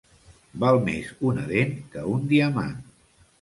Val 0.63 0.79
més 0.87 1.11
una 1.33 1.43
dent 1.51 1.75
que 1.93 2.07
un 2.15 2.25
diamant. 2.33 2.75